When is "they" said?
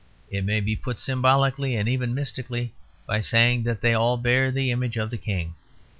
3.81-3.93